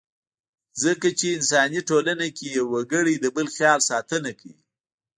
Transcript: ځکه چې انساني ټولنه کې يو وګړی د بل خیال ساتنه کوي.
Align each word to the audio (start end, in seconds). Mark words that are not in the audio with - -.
ځکه 0.83 1.07
چې 1.19 1.25
انساني 1.35 1.81
ټولنه 1.89 2.25
کې 2.35 2.47
يو 2.57 2.65
وګړی 2.73 3.15
د 3.19 3.25
بل 3.35 3.47
خیال 3.55 3.79
ساتنه 3.89 4.31
کوي. 4.39 4.61